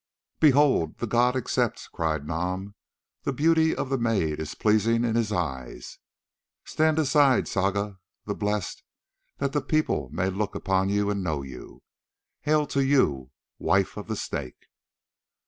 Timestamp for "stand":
6.65-6.97